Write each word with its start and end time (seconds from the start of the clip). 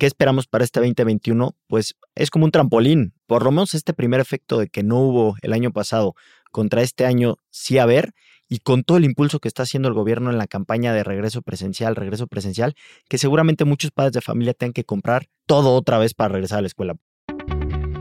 ¿Qué 0.00 0.06
esperamos 0.06 0.46
para 0.46 0.64
este 0.64 0.80
2021? 0.80 1.54
Pues 1.66 1.94
es 2.14 2.30
como 2.30 2.46
un 2.46 2.50
trampolín. 2.50 3.12
Por 3.26 3.44
lo 3.44 3.50
menos 3.50 3.74
este 3.74 3.92
primer 3.92 4.18
efecto 4.18 4.56
de 4.56 4.66
que 4.66 4.82
no 4.82 4.98
hubo 4.98 5.36
el 5.42 5.52
año 5.52 5.72
pasado 5.72 6.14
contra 6.50 6.80
este 6.80 7.04
año 7.04 7.36
sí 7.50 7.76
haber 7.76 8.14
y 8.48 8.60
con 8.60 8.82
todo 8.82 8.96
el 8.96 9.04
impulso 9.04 9.40
que 9.40 9.48
está 9.48 9.64
haciendo 9.64 9.88
el 9.88 9.94
gobierno 9.94 10.30
en 10.30 10.38
la 10.38 10.46
campaña 10.46 10.94
de 10.94 11.04
regreso 11.04 11.42
presencial, 11.42 11.96
regreso 11.96 12.28
presencial, 12.28 12.76
que 13.10 13.18
seguramente 13.18 13.66
muchos 13.66 13.90
padres 13.90 14.14
de 14.14 14.22
familia 14.22 14.54
tengan 14.54 14.72
que 14.72 14.84
comprar 14.84 15.26
todo 15.44 15.74
otra 15.74 15.98
vez 15.98 16.14
para 16.14 16.32
regresar 16.32 16.60
a 16.60 16.62
la 16.62 16.68
escuela. 16.68 16.96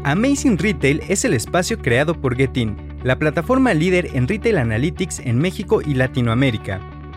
Amazing 0.06 0.58
Retail 0.58 1.02
es 1.10 1.26
el 1.26 1.34
espacio 1.34 1.80
creado 1.80 2.22
por 2.22 2.38
Getin, 2.38 2.78
la 3.04 3.20
plataforma 3.20 3.74
líder 3.74 4.16
en 4.16 4.26
retail 4.26 4.60
analytics 4.60 5.20
en 5.20 5.38
México 5.38 5.82
y 5.82 5.96
Latinoamérica. 5.96 6.99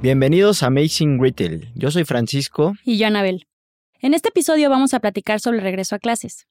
Bienvenidos 0.00 0.62
a 0.62 0.66
Amazing 0.66 1.20
Retail. 1.20 1.72
Yo 1.74 1.90
soy 1.90 2.04
Francisco. 2.04 2.74
Y 2.84 2.98
yo, 2.98 3.08
Anabel. 3.08 3.48
En 3.98 4.14
este 4.14 4.28
episodio 4.28 4.70
vamos 4.70 4.94
a 4.94 5.00
platicar 5.00 5.40
sobre 5.40 5.58
el 5.58 5.64
regreso 5.64 5.96
a 5.96 5.98
clases. 5.98 6.46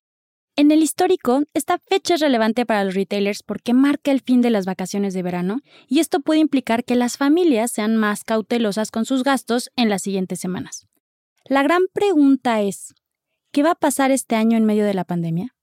En 0.58 0.70
el 0.70 0.84
histórico, 0.84 1.44
esta 1.54 1.78
fecha 1.78 2.16
es 2.16 2.20
relevante 2.20 2.66
para 2.66 2.84
los 2.84 2.94
retailers 2.94 3.44
porque 3.44 3.74
marca 3.74 4.12
el 4.12 4.20
fin 4.20 4.42
de 4.42 4.50
las 4.50 4.66
vacaciones 4.66 5.14
de 5.14 5.24
verano 5.24 5.62
y 5.88 6.00
esto 6.00 6.20
puede 6.20 6.42
implicar 6.42 6.84
que 6.84 6.96
las 6.96 7.16
familias 7.16 7.72
sean 7.72 7.96
más 7.96 8.26
cautelosas 8.26 8.92
con 8.92 9.06
sus 9.06 9.24
gastos 9.24 9.70
en 9.78 9.88
las 9.88 10.02
siguientes 10.02 10.42
semanas. 10.42 10.86
La 11.46 11.64
gran 11.64 11.84
pregunta 11.94 12.60
es, 12.60 12.96
¿qué 13.54 13.64
va 13.64 13.72
a 13.72 13.76
pasar 13.76 14.12
este 14.12 14.36
año 14.36 14.58
en 14.58 14.66
medio 14.66 14.84
de 14.84 14.94
la 14.94 15.06
pandemia? 15.06 15.56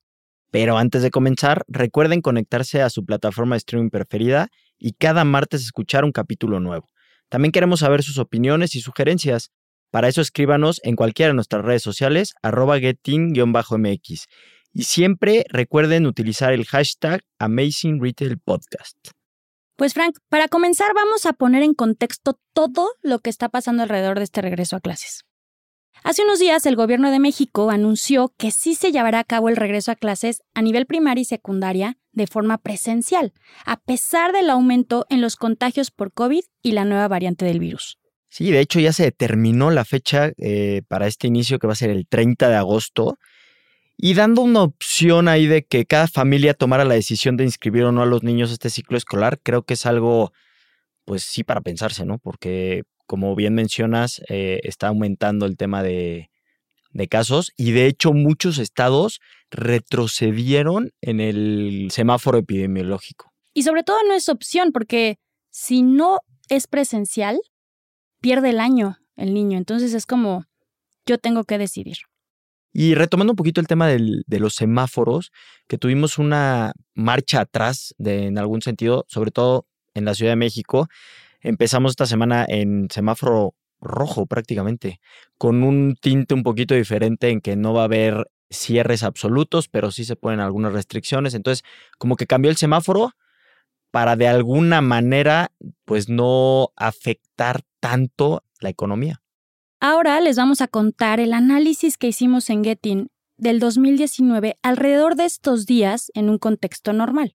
Pero 0.51 0.79
antes 0.79 1.03
de 1.03 1.11
comenzar, 1.11 1.65
recuerden 1.69 2.23
conectarse 2.23 2.81
a 2.81 2.89
su 2.89 3.05
plataforma 3.05 3.57
de 3.57 3.59
streaming 3.59 3.91
preferida 3.91 4.49
y 4.79 4.93
cada 4.93 5.25
martes 5.25 5.61
escuchar 5.63 6.05
un 6.05 6.13
capítulo 6.13 6.61
nuevo. 6.61 6.89
También 7.35 7.51
queremos 7.51 7.81
saber 7.81 8.05
sus 8.05 8.19
opiniones 8.19 8.77
y 8.77 8.81
sugerencias. 8.81 9.51
Para 9.91 10.07
eso 10.07 10.21
escríbanos 10.21 10.81
en 10.85 10.95
cualquiera 10.95 11.31
de 11.31 11.35
nuestras 11.35 11.65
redes 11.65 11.83
sociales, 11.83 12.33
arroba 12.43 12.79
getting-mx. 12.79 14.27
Y 14.73 14.85
siempre 14.85 15.45
recuerden 15.49 16.07
utilizar 16.07 16.53
el 16.53 16.65
hashtag 16.65 17.23
Amazing 17.41 18.01
Retail 18.01 18.39
Podcast. 18.39 18.97
Pues 19.75 19.95
Frank, 19.95 20.17
para 20.29 20.47
comenzar 20.47 20.95
vamos 20.95 21.27
a 21.27 21.33
poner 21.33 21.65
en 21.65 21.75
contexto 21.75 22.39
todo 22.53 22.91
lo 23.03 23.19
que 23.19 23.31
está 23.31 23.49
pasando 23.49 23.83
alrededor 23.83 24.19
de 24.19 24.25
este 24.27 24.41
regreso 24.41 24.77
a 24.77 24.81
clases. 24.81 25.25
Hace 26.03 26.23
unos 26.23 26.39
días 26.39 26.67
el 26.67 26.77
gobierno 26.77 27.11
de 27.11 27.19
México 27.19 27.71
anunció 27.71 28.35
que 28.37 28.51
sí 28.51 28.75
se 28.75 28.93
llevará 28.93 29.21
a 29.21 29.25
cabo 29.25 29.49
el 29.49 29.57
regreso 29.57 29.93
a 29.93 29.97
clases 29.97 30.43
a 30.55 30.63
nivel 30.63 30.87
primaria 30.87 31.23
y 31.23 31.25
secundaria 31.25 31.97
de 32.13 32.27
forma 32.27 32.59
presencial, 32.59 33.33
a 33.65 33.81
pesar 33.81 34.33
del 34.33 34.51
aumento 34.51 35.07
en 35.09 35.21
los 35.21 35.37
contagios 35.37 35.91
por 35.91 36.13
COVID 36.13 36.43
y 36.63 36.73
la 36.73 36.85
nueva 36.85 37.09
variante 37.09 37.45
del 37.45 37.59
virus. 37.59 37.99
Sí, 38.29 38.51
de 38.51 38.61
hecho 38.61 38.81
ya 38.81 38.93
se 38.93 39.05
determinó 39.05 39.71
la 39.71 39.85
fecha 39.85 40.33
eh, 40.39 40.83
para 40.89 41.07
este 41.07 41.29
inicio 41.29 41.59
que 41.59 41.67
va 41.67 41.73
a 41.73 41.77
ser 41.77 41.91
el 41.91 42.07
30 42.07 42.49
de 42.49 42.57
agosto 42.57 43.17
y 43.97 44.15
dando 44.15 44.43
una 44.43 44.63
opción 44.63 45.29
ahí 45.29 45.47
de 45.47 45.65
que 45.65 45.87
cada 45.87 46.09
familia 46.09 46.55
tomara 46.55 46.85
la 46.85 46.95
decisión 46.95 47.37
de 47.37 47.45
inscribir 47.45 47.85
o 47.85 47.93
no 47.93 48.03
a 48.03 48.07
los 48.07 48.23
niños 48.23 48.51
a 48.51 48.55
este 48.55 48.71
ciclo 48.71 48.99
escolar, 48.99 49.39
creo 49.43 49.63
que 49.63 49.75
es 49.75 49.87
algo, 49.87 50.33
pues 51.05 51.23
sí, 51.23 51.45
para 51.45 51.61
pensarse, 51.61 52.05
¿no? 52.05 52.19
Porque, 52.19 52.83
como 53.15 53.37
bien 53.37 53.55
mencionas, 53.55 54.21
eh, 54.29 54.59
está 54.65 54.89
aumentando 54.89 55.47
el 55.47 55.57
tema 55.57 55.85
de, 55.85 56.31
de 56.91 57.07
casos 57.07 57.53
y 57.57 57.71
de 57.71 57.87
hecho 57.87 58.13
muchos 58.13 58.59
estados 58.59 59.21
retrocedieron 59.53 60.91
en 61.01 61.21
el 61.21 61.91
semáforo 61.93 62.39
epidemiológico. 62.39 63.33
Y 63.53 63.63
sobre 63.63 63.85
todo 63.85 63.99
no 64.09 64.15
es 64.15 64.29
opción, 64.29 64.73
porque 64.73 65.21
si 65.51 65.83
no 65.83 66.23
es 66.49 66.67
presencial, 66.67 67.39
pierde 68.21 68.51
el 68.51 68.59
año 68.59 68.99
el 69.15 69.33
niño. 69.33 69.59
Entonces 69.59 69.95
es 69.95 70.07
como, 70.07 70.47
yo 71.07 71.19
tengo 71.19 71.45
que 71.45 71.57
decidir. 71.57 71.99
Y 72.73 72.97
retomando 72.97 73.35
un 73.35 73.37
poquito 73.37 73.61
el 73.61 73.69
tema 73.69 73.87
de 73.87 74.41
los 74.41 74.57
semáforos, 74.57 75.31
que 75.69 75.79
tuvimos 75.79 76.19
una 76.19 76.73
marcha 76.95 77.43
atrás 77.43 77.95
de, 77.97 78.27
en 78.27 78.39
algún 78.39 78.61
sentido, 78.61 79.05
sobre 79.07 79.31
todo 79.31 79.69
en 79.95 80.05
la 80.05 80.17
Ciudad 80.17 80.33
de 80.33 80.37
México. 80.37 80.89
Empezamos 81.45 81.93
esta 81.93 82.07
semana 82.07 82.47
en 82.49 82.89
semáforo 82.91 83.55
rojo 83.81 84.25
prácticamente, 84.25 85.01
con 85.37 85.63
un 85.63 85.95
tinte 86.01 86.33
un 86.33 86.43
poquito 86.43 86.75
diferente 86.75 87.29
en 87.29 87.43
que 87.43 87.55
no 87.55 87.75
va 87.75 87.83
a 87.83 87.85
haber 87.85 88.31
cierres 88.51 89.03
absolutos, 89.03 89.69
pero 89.69 89.91
sí 89.91 90.07
se 90.07 90.17
ponen 90.17 90.41
algunas 90.41 90.73
restricciones. 90.73 91.35
Entonces, 91.35 91.63
como 91.99 92.17
que 92.17 92.27
cambió 92.27 92.51
el 92.51 92.57
semáforo 92.57 93.13
para 93.91 94.17
de 94.17 94.27
alguna 94.27 94.81
manera, 94.81 95.53
pues 95.85 96.09
no 96.09 96.73
afectar 96.77 97.61
tanto 97.79 98.43
la 98.61 98.71
economía. 98.71 99.21
Ahora 99.81 100.19
les 100.23 100.39
vamos 100.39 100.63
a 100.63 100.69
contar 100.69 101.21
el 101.21 101.35
análisis 101.35 101.99
que 101.99 102.09
hicimos 102.09 102.49
en 102.49 102.65
Getting 102.65 103.11
del 103.37 103.61
2019 103.61 104.57
alrededor 104.63 105.15
de 105.15 105.27
estos 105.27 105.67
días 105.67 106.11
en 106.15 106.31
un 106.31 106.39
contexto 106.39 106.95
normal. 106.95 107.37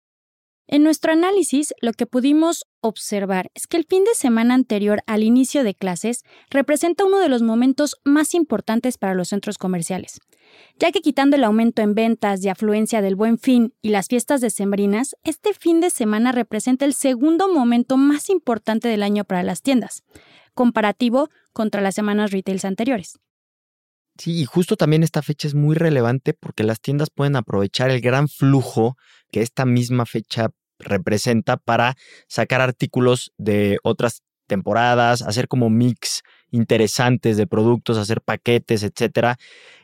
En 0.69 0.83
nuestro 0.83 1.13
análisis, 1.13 1.73
lo 1.81 1.93
que 1.93 2.05
pudimos 2.05 2.65
observar 2.81 3.51
es 3.53 3.67
que 3.67 3.77
el 3.77 3.85
fin 3.85 4.03
de 4.03 4.13
semana 4.15 4.53
anterior 4.53 5.01
al 5.07 5.23
inicio 5.23 5.63
de 5.63 5.73
clases 5.73 6.23
representa 6.49 7.05
uno 7.05 7.19
de 7.19 7.29
los 7.29 7.41
momentos 7.41 7.95
más 8.03 8.33
importantes 8.33 8.97
para 8.97 9.13
los 9.13 9.29
centros 9.29 9.57
comerciales, 9.57 10.19
ya 10.77 10.91
que 10.91 10.99
quitando 10.99 11.37
el 11.37 11.45
aumento 11.45 11.81
en 11.81 11.95
ventas 11.95 12.43
y 12.43 12.49
afluencia 12.49 13.01
del 13.01 13.15
buen 13.15 13.39
fin 13.39 13.73
y 13.81 13.89
las 13.89 14.07
fiestas 14.07 14.41
decembrinas, 14.41 15.15
este 15.23 15.53
fin 15.53 15.79
de 15.79 15.89
semana 15.89 16.33
representa 16.33 16.83
el 16.83 16.93
segundo 16.93 17.47
momento 17.47 17.95
más 17.95 18.29
importante 18.29 18.89
del 18.89 19.03
año 19.03 19.23
para 19.23 19.43
las 19.43 19.61
tiendas, 19.61 20.03
comparativo 20.53 21.29
contra 21.53 21.79
las 21.79 21.95
semanas 21.95 22.31
retails 22.31 22.65
anteriores. 22.65 23.19
Sí, 24.17 24.41
y 24.41 24.45
justo 24.45 24.75
también 24.75 25.03
esta 25.03 25.21
fecha 25.21 25.47
es 25.47 25.53
muy 25.53 25.75
relevante 25.75 26.33
porque 26.33 26.63
las 26.63 26.81
tiendas 26.81 27.09
pueden 27.11 27.35
aprovechar 27.35 27.91
el 27.91 28.01
gran 28.01 28.27
flujo 28.27 28.97
que 29.31 29.41
esta 29.41 29.65
misma 29.65 30.05
fecha 30.05 30.49
representa 30.79 31.57
para 31.57 31.95
sacar 32.27 32.61
artículos 32.61 33.31
de 33.37 33.79
otras 33.83 34.21
temporadas, 34.47 35.21
hacer 35.21 35.47
como 35.47 35.69
mix 35.69 36.23
interesantes 36.51 37.37
de 37.37 37.47
productos, 37.47 37.97
hacer 37.97 38.21
paquetes, 38.21 38.83
etcétera. 38.83 39.37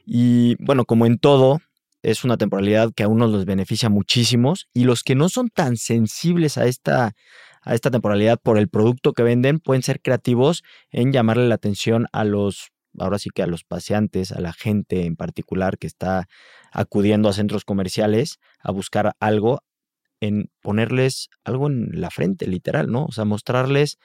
Y 0.06 0.56
bueno, 0.64 0.86
como 0.86 1.06
en 1.06 1.18
todo, 1.18 1.60
es 2.02 2.24
una 2.24 2.38
temporalidad 2.38 2.92
que 2.94 3.04
a 3.04 3.08
unos 3.08 3.32
les 3.32 3.46
beneficia 3.46 3.90
muchísimos 3.90 4.68
y 4.74 4.84
los 4.84 5.04
que 5.04 5.16
no 5.16 5.30
son 5.30 5.50
tan 5.50 5.78
sensibles 5.78 6.58
a 6.58 6.66
esta 6.66 7.14
a 7.64 7.76
esta 7.76 7.92
temporalidad 7.92 8.40
por 8.42 8.58
el 8.58 8.68
producto 8.68 9.14
que 9.14 9.24
venden, 9.24 9.60
pueden 9.60 9.84
ser 9.84 10.02
creativos 10.02 10.64
en 10.92 11.14
llamarle 11.14 11.48
la 11.48 11.56
atención 11.56 12.08
a 12.12 12.24
los, 12.24 12.72
ahora 13.00 13.20
sí 13.20 13.30
que 13.34 13.42
a 13.42 13.48
los 13.48 13.64
paseantes, 13.64 14.32
a 14.32 14.42
la 14.42 14.54
gente 14.54 15.06
en 15.06 15.16
particular 15.16 15.78
que 15.78 15.88
está 15.88 16.28
acudiendo 16.72 17.30
a 17.30 17.34
centros 17.34 17.64
comerciales 17.64 18.40
a 18.60 18.72
buscar 18.72 19.16
algo, 19.20 19.62
en 20.24 20.50
ponerles 20.62 21.30
algo 21.44 21.68
en 21.68 21.90
la 21.94 22.10
frente, 22.10 22.48
literal, 22.48 22.90
¿no? 22.90 23.06
O 23.06 23.12
sea, 23.12 23.26
mostrarles 23.26 23.98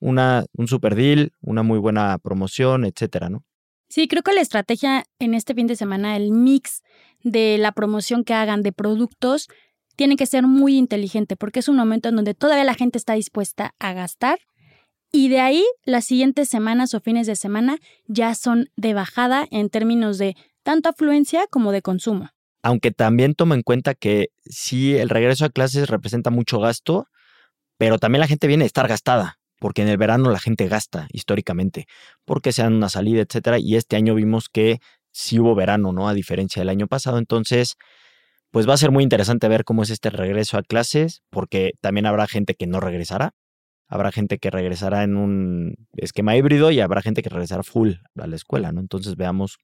una, 0.00 0.44
un 0.52 0.66
super 0.66 0.96
deal, 0.96 1.32
una 1.40 1.62
muy 1.62 1.78
buena 1.78 2.18
promoción, 2.18 2.84
etcétera, 2.84 3.28
¿no? 3.30 3.44
Sí, 3.88 4.08
creo 4.08 4.22
que 4.22 4.32
la 4.32 4.40
estrategia 4.40 5.04
en 5.18 5.34
este 5.34 5.54
fin 5.54 5.66
de 5.66 5.76
semana, 5.76 6.16
el 6.16 6.32
mix 6.32 6.82
de 7.22 7.56
la 7.58 7.72
promoción 7.72 8.24
que 8.24 8.34
hagan 8.34 8.62
de 8.62 8.72
productos, 8.72 9.48
tiene 9.94 10.16
que 10.16 10.26
ser 10.26 10.44
muy 10.44 10.76
inteligente 10.76 11.36
porque 11.36 11.60
es 11.60 11.68
un 11.68 11.76
momento 11.76 12.08
en 12.08 12.16
donde 12.16 12.34
todavía 12.34 12.64
la 12.64 12.74
gente 12.74 12.98
está 12.98 13.14
dispuesta 13.14 13.74
a 13.78 13.92
gastar 13.92 14.38
y 15.12 15.28
de 15.28 15.40
ahí 15.40 15.64
las 15.84 16.04
siguientes 16.04 16.48
semanas 16.48 16.94
o 16.94 17.00
fines 17.00 17.26
de 17.26 17.36
semana 17.36 17.78
ya 18.06 18.34
son 18.34 18.70
de 18.76 18.94
bajada 18.94 19.46
en 19.50 19.68
términos 19.68 20.18
de 20.18 20.36
tanto 20.62 20.88
afluencia 20.88 21.46
como 21.48 21.70
de 21.72 21.82
consumo. 21.82 22.30
Aunque 22.62 22.90
también 22.90 23.34
toma 23.34 23.54
en 23.54 23.62
cuenta 23.62 23.94
que 23.94 24.28
sí, 24.44 24.96
el 24.96 25.08
regreso 25.08 25.44
a 25.44 25.50
clases 25.50 25.88
representa 25.88 26.30
mucho 26.30 26.58
gasto, 26.60 27.06
pero 27.78 27.98
también 27.98 28.20
la 28.20 28.26
gente 28.26 28.46
viene 28.46 28.64
a 28.64 28.66
estar 28.66 28.88
gastada, 28.88 29.38
porque 29.58 29.82
en 29.82 29.88
el 29.88 29.96
verano 29.96 30.30
la 30.30 30.38
gente 30.38 30.68
gasta 30.68 31.08
históricamente, 31.12 31.86
porque 32.24 32.52
se 32.52 32.62
dan 32.62 32.74
una 32.74 32.88
salida, 32.88 33.22
etcétera, 33.22 33.58
y 33.58 33.76
este 33.76 33.96
año 33.96 34.14
vimos 34.14 34.48
que 34.48 34.80
sí 35.12 35.38
hubo 35.38 35.54
verano, 35.54 35.92
¿no? 35.92 36.08
A 36.08 36.14
diferencia 36.14 36.60
del 36.60 36.68
año 36.68 36.86
pasado, 36.86 37.18
entonces 37.18 37.76
pues 38.50 38.68
va 38.68 38.74
a 38.74 38.78
ser 38.78 38.90
muy 38.90 39.04
interesante 39.04 39.48
ver 39.48 39.64
cómo 39.64 39.82
es 39.82 39.90
este 39.90 40.10
regreso 40.10 40.58
a 40.58 40.62
clases, 40.62 41.22
porque 41.30 41.72
también 41.80 42.06
habrá 42.06 42.26
gente 42.26 42.54
que 42.54 42.66
no 42.66 42.80
regresará, 42.80 43.32
habrá 43.88 44.12
gente 44.12 44.38
que 44.38 44.50
regresará 44.50 45.04
en 45.04 45.16
un 45.16 45.74
esquema 45.96 46.36
híbrido 46.36 46.70
y 46.70 46.80
habrá 46.80 47.00
gente 47.02 47.22
que 47.22 47.28
regresará 47.28 47.62
full 47.62 47.92
a 48.16 48.26
la 48.26 48.36
escuela, 48.36 48.72
¿no? 48.72 48.80
Entonces 48.80 49.16
veamos 49.16 49.58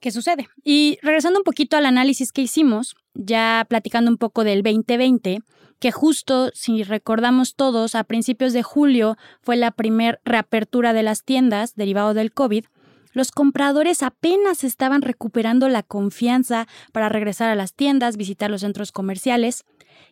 qué 0.00 0.10
sucede. 0.10 0.48
Y 0.64 0.98
regresando 1.02 1.38
un 1.38 1.44
poquito 1.44 1.76
al 1.76 1.86
análisis 1.86 2.32
que 2.32 2.42
hicimos, 2.42 2.96
ya 3.14 3.66
platicando 3.68 4.10
un 4.10 4.16
poco 4.16 4.44
del 4.44 4.62
2020, 4.62 5.40
que 5.78 5.92
justo, 5.92 6.50
si 6.54 6.82
recordamos 6.82 7.54
todos, 7.54 7.94
a 7.94 8.04
principios 8.04 8.52
de 8.52 8.62
julio 8.62 9.16
fue 9.40 9.56
la 9.56 9.70
primer 9.70 10.20
reapertura 10.24 10.92
de 10.92 11.02
las 11.02 11.24
tiendas 11.24 11.74
derivado 11.74 12.14
del 12.14 12.32
COVID, 12.32 12.64
los 13.12 13.32
compradores 13.32 14.02
apenas 14.02 14.62
estaban 14.62 15.02
recuperando 15.02 15.68
la 15.68 15.82
confianza 15.82 16.68
para 16.92 17.08
regresar 17.08 17.50
a 17.50 17.56
las 17.56 17.74
tiendas, 17.74 18.16
visitar 18.16 18.50
los 18.50 18.60
centros 18.60 18.92
comerciales, 18.92 19.64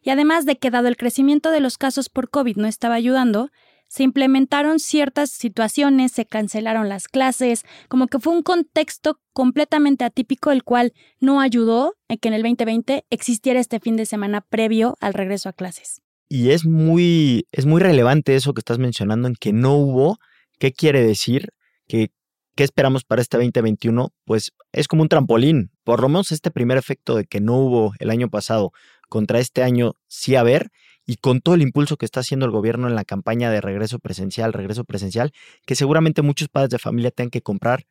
y 0.02 0.10
además 0.10 0.46
de 0.46 0.56
que 0.56 0.70
dado 0.70 0.88
el 0.88 0.96
crecimiento 0.96 1.50
de 1.50 1.60
los 1.60 1.78
casos 1.78 2.08
por 2.08 2.28
COVID 2.28 2.56
no 2.56 2.66
estaba 2.66 2.94
ayudando, 2.94 3.50
se 3.88 4.02
implementaron 4.02 4.78
ciertas 4.78 5.30
situaciones, 5.30 6.12
se 6.12 6.26
cancelaron 6.26 6.88
las 6.88 7.08
clases, 7.08 7.64
como 7.88 8.06
que 8.06 8.18
fue 8.18 8.32
un 8.32 8.42
contexto 8.42 9.18
completamente 9.32 10.04
atípico 10.04 10.52
el 10.52 10.62
cual 10.62 10.92
no 11.20 11.40
ayudó 11.40 11.94
a 12.08 12.16
que 12.16 12.28
en 12.28 12.34
el 12.34 12.42
2020 12.42 13.04
existiera 13.10 13.60
este 13.60 13.80
fin 13.80 13.96
de 13.96 14.06
semana 14.06 14.42
previo 14.42 14.96
al 15.00 15.14
regreso 15.14 15.48
a 15.48 15.52
clases. 15.52 16.02
Y 16.28 16.50
es 16.50 16.66
muy, 16.66 17.46
es 17.52 17.66
muy 17.66 17.80
relevante 17.80 18.36
eso 18.36 18.52
que 18.52 18.60
estás 18.60 18.78
mencionando 18.78 19.28
en 19.28 19.34
que 19.34 19.52
no 19.52 19.74
hubo. 19.74 20.18
¿Qué 20.58 20.72
quiere 20.72 21.02
decir? 21.02 21.48
Que 21.86 22.10
¿Qué 22.58 22.64
esperamos 22.64 23.04
para 23.04 23.22
este 23.22 23.36
2021? 23.36 24.12
Pues 24.24 24.50
es 24.72 24.88
como 24.88 25.02
un 25.02 25.08
trampolín. 25.08 25.70
Por 25.84 26.02
lo 26.02 26.08
menos 26.08 26.32
este 26.32 26.50
primer 26.50 26.76
efecto 26.76 27.14
de 27.14 27.24
que 27.24 27.40
no 27.40 27.56
hubo 27.56 27.92
el 28.00 28.10
año 28.10 28.30
pasado 28.30 28.72
contra 29.08 29.38
este 29.38 29.62
año 29.62 29.92
sí 30.08 30.34
haber 30.34 30.72
y 31.08 31.16
con 31.16 31.40
todo 31.40 31.54
el 31.54 31.62
impulso 31.62 31.96
que 31.96 32.04
está 32.04 32.20
haciendo 32.20 32.44
el 32.44 32.52
gobierno 32.52 32.86
en 32.86 32.94
la 32.94 33.02
campaña 33.02 33.50
de 33.50 33.62
regreso 33.62 33.98
presencial, 33.98 34.52
regreso 34.52 34.84
presencial, 34.84 35.32
que 35.64 35.74
seguramente 35.74 36.20
muchos 36.20 36.48
padres 36.48 36.68
de 36.68 36.78
familia 36.78 37.10
tengan 37.10 37.30
que 37.30 37.40
comprar 37.40 37.84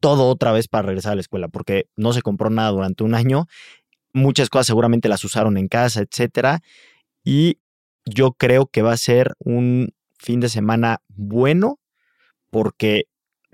todo 0.00 0.28
otra 0.28 0.52
vez 0.52 0.68
para 0.68 0.86
regresar 0.86 1.12
a 1.12 1.14
la 1.14 1.22
escuela, 1.22 1.48
porque 1.48 1.86
no 1.96 2.12
se 2.12 2.20
compró 2.20 2.50
nada 2.50 2.68
durante 2.68 3.04
un 3.04 3.14
año, 3.14 3.46
muchas 4.12 4.50
cosas 4.50 4.66
seguramente 4.66 5.08
las 5.08 5.24
usaron 5.24 5.56
en 5.56 5.66
casa, 5.66 6.02
etcétera, 6.02 6.60
y 7.24 7.58
yo 8.04 8.32
creo 8.32 8.66
que 8.66 8.82
va 8.82 8.92
a 8.92 8.98
ser 8.98 9.32
un 9.38 9.94
fin 10.18 10.40
de 10.40 10.50
semana 10.50 11.00
bueno 11.08 11.80
porque 12.50 13.06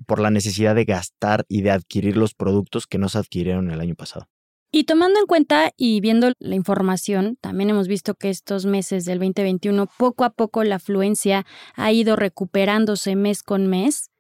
por 0.06 0.18
la 0.18 0.32
necesidad 0.32 0.74
de 0.74 0.84
gastar 0.84 1.46
y 1.48 1.62
de 1.62 1.70
adquirir 1.70 2.16
los 2.16 2.34
productos 2.34 2.88
que 2.88 2.98
no 2.98 3.08
se 3.08 3.18
adquirieron 3.18 3.70
el 3.70 3.80
año 3.80 3.94
pasado. 3.94 4.28
Y 4.70 4.84
tomando 4.84 5.18
en 5.18 5.26
cuenta 5.26 5.72
y 5.78 6.00
viendo 6.00 6.32
la 6.38 6.54
información, 6.54 7.38
también 7.40 7.70
hemos 7.70 7.88
visto 7.88 8.14
que 8.14 8.28
estos 8.28 8.66
meses 8.66 9.06
del 9.06 9.18
2021 9.18 9.88
poco 9.96 10.24
a 10.24 10.30
poco 10.30 10.62
la 10.62 10.76
afluencia 10.76 11.46
ha 11.74 11.90
ido 11.90 12.16
recuperándose 12.16 13.16
mes 13.16 13.42
con 13.42 13.66
mes. 13.66 14.10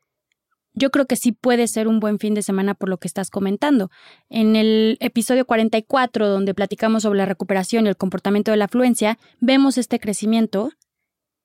Yo 0.72 0.90
creo 0.90 1.06
que 1.06 1.16
sí 1.16 1.32
puede 1.32 1.66
ser 1.66 1.86
un 1.86 2.00
buen 2.00 2.18
fin 2.18 2.32
de 2.32 2.42
semana 2.42 2.74
por 2.74 2.88
lo 2.88 2.96
que 2.96 3.08
estás 3.08 3.28
comentando. 3.28 3.90
En 4.30 4.56
el 4.56 4.96
episodio 5.00 5.44
44, 5.44 6.28
donde 6.28 6.54
platicamos 6.54 7.02
sobre 7.02 7.18
la 7.18 7.26
recuperación 7.26 7.84
y 7.84 7.90
el 7.90 7.96
comportamiento 7.96 8.50
de 8.50 8.56
la 8.56 8.66
afluencia, 8.66 9.18
vemos 9.40 9.76
este 9.76 9.98
crecimiento 10.00 10.70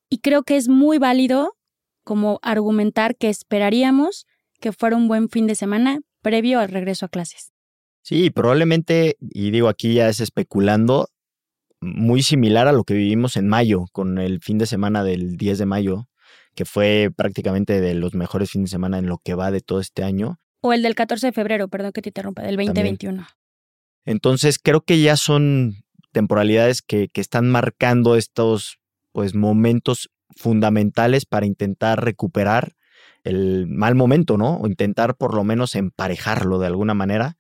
y 0.10 0.20
creo 0.20 0.44
que 0.44 0.56
es 0.56 0.70
muy 0.70 0.98
válido 0.98 1.58
como 2.06 2.40
argumentar 2.42 3.18
que 3.18 3.30
esperaríamos 3.30 4.28
que 4.62 4.72
fuera 4.72 4.96
un 4.96 5.10
buen 5.10 5.28
fin 5.28 5.46
de 5.48 5.56
semana 5.56 6.00
previo 6.22 6.60
al 6.60 6.70
regreso 6.70 7.06
a 7.06 7.10
clases. 7.10 7.53
Sí, 8.04 8.30
probablemente, 8.30 9.16
y 9.22 9.50
digo 9.52 9.70
aquí 9.70 9.94
ya 9.94 10.10
es 10.10 10.20
especulando, 10.20 11.08
muy 11.80 12.22
similar 12.22 12.68
a 12.68 12.74
lo 12.74 12.84
que 12.84 12.94
vivimos 12.94 13.38
en 13.38 13.48
mayo, 13.48 13.86
con 13.94 14.18
el 14.20 14.42
fin 14.42 14.58
de 14.58 14.66
semana 14.66 15.06
del 15.06 15.38
10 15.38 15.58
de 15.58 15.66
mayo, 15.66 16.10
que 16.54 16.66
fue 16.66 17.12
prácticamente 17.16 17.80
de 17.80 17.94
los 17.96 18.14
mejores 18.14 18.52
fines 18.52 18.70
de 18.70 18.76
semana 18.76 18.98
en 18.98 19.08
lo 19.08 19.20
que 19.20 19.36
va 19.36 19.52
de 19.52 19.62
todo 19.62 19.80
este 19.80 20.04
año. 20.04 20.38
O 20.60 20.74
el 20.74 20.84
del 20.84 20.96
14 20.96 21.28
de 21.28 21.32
febrero, 21.32 21.70
perdón 21.70 21.94
que 21.94 22.02
te 22.02 22.10
interrumpa, 22.10 22.44
del 22.44 22.58
2021. 22.58 23.26
Entonces, 24.06 24.60
creo 24.60 24.82
que 24.82 25.02
ya 25.02 25.16
son 25.16 25.78
temporalidades 26.12 26.82
que, 26.82 27.08
que 27.08 27.22
están 27.22 27.50
marcando 27.50 28.18
estos 28.18 28.80
pues, 29.14 29.34
momentos 29.34 30.10
fundamentales 30.36 31.26
para 31.26 31.46
intentar 31.46 32.04
recuperar 32.04 32.76
el 33.24 33.66
mal 33.68 33.96
momento, 33.96 34.38
¿no? 34.38 34.58
O 34.58 34.68
intentar 34.68 35.16
por 35.16 35.34
lo 35.36 35.46
menos 35.46 35.76
emparejarlo 35.76 36.60
de 36.60 36.68
alguna 36.68 36.94
manera 36.94 37.38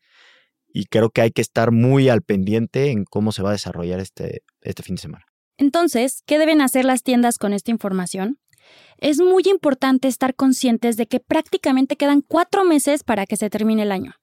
y 0.74 0.86
creo 0.86 1.12
que 1.12 1.22
hay 1.22 1.32
que 1.32 1.42
estar 1.42 1.72
muy 1.72 2.10
al 2.10 2.24
pendiente 2.24 2.90
en 2.90 3.06
cómo 3.06 3.32
se 3.32 3.44
va 3.44 3.50
a 3.50 3.54
desarrollar 3.54 4.00
este, 4.00 4.42
este 4.62 4.84
fin 4.84 4.96
de 4.96 5.02
semana. 5.04 5.26
Entonces, 5.58 6.24
¿qué 6.26 6.40
deben 6.40 6.62
hacer 6.62 6.84
las 6.84 7.04
tiendas 7.04 7.38
con 7.38 7.54
esta 7.54 7.70
información? 7.70 8.40
Es 8.98 9.20
muy 9.20 9.44
importante 9.46 10.08
estar 10.08 10.34
conscientes 10.36 10.98
de 10.98 11.06
que 11.06 11.20
prácticamente 11.20 11.96
quedan 11.96 12.22
cuatro 12.22 12.66
meses 12.66 13.04
para 13.04 13.28
que 13.28 13.38
se 13.38 13.52
termine 13.52 13.84
el 13.84 13.92
año. 13.92 14.16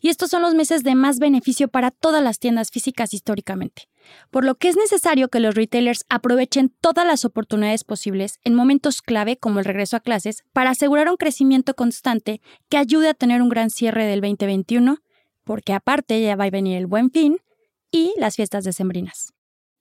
Y 0.00 0.08
estos 0.08 0.28
son 0.28 0.42
los 0.42 0.54
meses 0.54 0.82
de 0.82 0.94
más 0.94 1.18
beneficio 1.18 1.68
para 1.68 1.90
todas 1.90 2.22
las 2.22 2.38
tiendas 2.38 2.70
físicas 2.70 3.14
históricamente, 3.14 3.88
por 4.30 4.44
lo 4.44 4.56
que 4.56 4.68
es 4.68 4.76
necesario 4.76 5.28
que 5.28 5.40
los 5.40 5.54
retailers 5.54 6.04
aprovechen 6.10 6.74
todas 6.80 7.06
las 7.06 7.24
oportunidades 7.24 7.84
posibles 7.84 8.40
en 8.44 8.54
momentos 8.54 9.00
clave 9.00 9.38
como 9.38 9.60
el 9.60 9.64
regreso 9.64 9.96
a 9.96 10.00
clases 10.00 10.44
para 10.52 10.70
asegurar 10.70 11.08
un 11.08 11.16
crecimiento 11.16 11.74
constante 11.74 12.42
que 12.68 12.76
ayude 12.76 13.08
a 13.08 13.14
tener 13.14 13.40
un 13.40 13.48
gran 13.48 13.70
cierre 13.70 14.04
del 14.04 14.20
2021 14.20 14.98
porque 15.44 15.72
aparte 15.72 16.20
ya 16.20 16.36
va 16.36 16.44
a 16.44 16.50
venir 16.50 16.78
el 16.78 16.86
buen 16.86 17.10
fin 17.10 17.38
y 17.90 18.12
las 18.18 18.36
fiestas 18.36 18.64
decembrinas. 18.64 19.32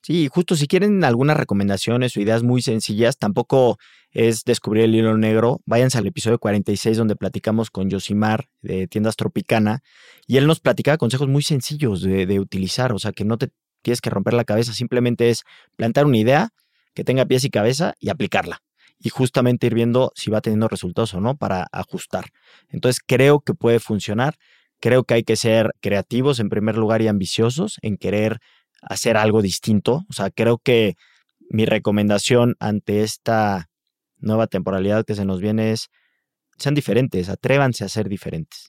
Sí, 0.01 0.27
justo 0.27 0.57
si 0.57 0.67
quieren 0.67 1.05
algunas 1.05 1.37
recomendaciones 1.37 2.17
o 2.17 2.19
ideas 2.19 2.43
muy 2.43 2.61
sencillas, 2.61 3.17
tampoco 3.17 3.77
es 4.11 4.43
descubrir 4.43 4.83
el 4.83 4.95
hilo 4.95 5.17
negro. 5.17 5.61
Váyanse 5.65 5.97
al 5.97 6.05
episodio 6.05 6.39
46 6.39 6.97
donde 6.97 7.15
platicamos 7.15 7.71
con 7.71 7.89
Yosimar 7.89 8.49
de 8.61 8.87
Tiendas 8.87 9.15
Tropicana 9.15 9.81
y 10.27 10.35
él 10.35 10.45
nos 10.45 10.59
platicaba 10.59 10.97
consejos 10.97 11.29
muy 11.29 11.41
sencillos 11.41 12.01
de, 12.01 12.25
de 12.25 12.39
utilizar, 12.41 12.91
o 12.91 12.99
sea 12.99 13.13
que 13.13 13.23
no 13.23 13.37
te 13.37 13.49
tienes 13.81 14.01
que 14.01 14.09
romper 14.09 14.33
la 14.33 14.43
cabeza, 14.43 14.73
simplemente 14.73 15.29
es 15.29 15.43
plantar 15.77 16.05
una 16.05 16.17
idea 16.17 16.49
que 16.93 17.03
tenga 17.03 17.25
pies 17.25 17.43
y 17.43 17.49
cabeza 17.49 17.93
y 17.99 18.09
aplicarla. 18.09 18.61
Y 18.99 19.09
justamente 19.09 19.67
ir 19.67 19.73
viendo 19.73 20.11
si 20.15 20.31
va 20.31 20.41
teniendo 20.41 20.67
resultados 20.67 21.13
o 21.13 21.21
no 21.21 21.35
para 21.35 21.67
ajustar. 21.71 22.29
Entonces 22.69 23.01
creo 23.05 23.41
que 23.41 23.53
puede 23.53 23.79
funcionar. 23.79 24.35
Creo 24.83 25.05
que 25.05 25.13
hay 25.13 25.23
que 25.23 25.37
ser 25.37 25.71
creativos 25.79 26.41
en 26.41 26.49
primer 26.49 26.75
lugar 26.75 27.01
y 27.01 27.07
ambiciosos 27.07 27.77
en 27.81 27.95
querer 27.95 28.39
hacer 28.81 29.15
algo 29.15 29.41
distinto. 29.41 30.03
O 30.09 30.13
sea, 30.13 30.29
creo 30.29 30.57
que 30.57 30.95
mi 31.49 31.65
recomendación 31.65 32.55
ante 32.59 33.01
esta 33.01 33.69
nueva 34.17 34.47
temporalidad 34.47 35.05
que 35.05 35.15
se 35.15 35.23
nos 35.23 35.39
viene 35.39 35.71
es, 35.71 35.87
sean 36.57 36.75
diferentes, 36.75 37.29
atrévanse 37.29 37.85
a 37.85 37.87
ser 37.87 38.09
diferentes. 38.09 38.67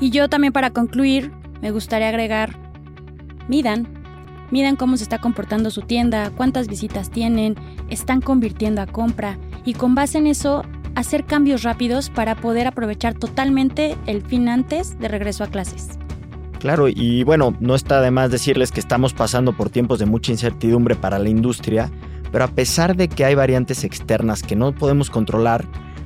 Y 0.00 0.10
yo 0.10 0.28
también 0.28 0.52
para 0.52 0.70
concluir, 0.74 1.32
me 1.62 1.70
gustaría 1.70 2.10
agregar, 2.10 2.60
midan, 3.48 3.88
midan 4.50 4.76
cómo 4.76 4.98
se 4.98 5.04
está 5.04 5.18
comportando 5.18 5.70
su 5.70 5.80
tienda, 5.80 6.30
cuántas 6.36 6.68
visitas 6.68 7.10
tienen, 7.10 7.54
están 7.88 8.20
convirtiendo 8.20 8.82
a 8.82 8.86
compra 8.86 9.38
y 9.64 9.72
con 9.72 9.94
base 9.94 10.18
en 10.18 10.26
eso 10.26 10.62
hacer 10.94 11.24
cambios 11.24 11.62
rápidos 11.62 12.10
para 12.10 12.34
poder 12.36 12.66
aprovechar 12.66 13.14
totalmente 13.14 13.96
el 14.06 14.22
fin 14.22 14.48
antes 14.48 14.98
de 14.98 15.08
regreso 15.08 15.44
a 15.44 15.48
clases. 15.48 15.98
Claro, 16.58 16.88
y 16.88 17.22
bueno, 17.22 17.54
no 17.60 17.74
está 17.74 18.00
de 18.00 18.10
más 18.10 18.30
decirles 18.30 18.72
que 18.72 18.80
estamos 18.80 19.14
pasando 19.14 19.52
por 19.52 19.70
tiempos 19.70 20.00
de 20.00 20.06
mucha 20.06 20.32
incertidumbre 20.32 20.96
para 20.96 21.18
la 21.18 21.28
industria, 21.28 21.90
pero 22.32 22.44
a 22.44 22.48
pesar 22.48 22.96
de 22.96 23.08
que 23.08 23.24
hay 23.24 23.34
variantes 23.34 23.84
externas 23.84 24.42
que 24.42 24.56
no 24.56 24.72
podemos 24.72 25.08
controlar, 25.08 25.64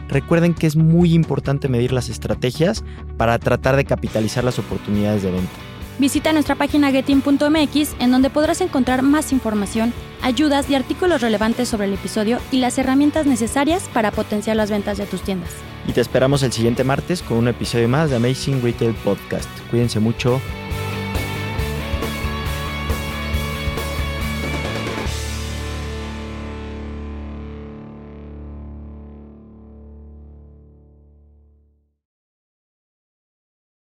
recuerden 0.08 0.52
que 0.52 0.66
es 0.66 0.76
muy 0.76 1.14
importante 1.14 1.68
medir 1.68 1.92
las 1.92 2.10
estrategias 2.10 2.84
para 3.16 3.38
tratar 3.38 3.76
de 3.76 3.84
capitalizar 3.84 4.44
las 4.44 4.58
oportunidades 4.58 5.22
de 5.22 5.30
venta. 5.30 5.71
Visita 5.98 6.32
nuestra 6.32 6.54
página 6.54 6.90
getin.mx 6.90 7.94
en 7.98 8.10
donde 8.10 8.30
podrás 8.30 8.60
encontrar 8.60 9.02
más 9.02 9.32
información, 9.32 9.92
ayudas 10.22 10.68
y 10.70 10.74
artículos 10.74 11.20
relevantes 11.20 11.68
sobre 11.68 11.86
el 11.86 11.94
episodio 11.94 12.38
y 12.50 12.58
las 12.58 12.78
herramientas 12.78 13.26
necesarias 13.26 13.88
para 13.92 14.10
potenciar 14.10 14.56
las 14.56 14.70
ventas 14.70 14.98
de 14.98 15.06
tus 15.06 15.22
tiendas. 15.22 15.50
Y 15.86 15.92
te 15.92 16.00
esperamos 16.00 16.42
el 16.42 16.52
siguiente 16.52 16.84
martes 16.84 17.22
con 17.22 17.38
un 17.38 17.48
episodio 17.48 17.88
más 17.88 18.10
de 18.10 18.16
Amazing 18.16 18.62
Retail 18.62 18.94
Podcast. 18.94 19.48
Cuídense 19.70 20.00
mucho. 20.00 20.40